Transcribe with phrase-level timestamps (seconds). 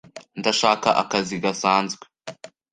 [0.39, 2.03] Ndashaka akazi gasanzwe.